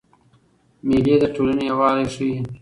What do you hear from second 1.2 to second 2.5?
د ټولني یووالی ښيي.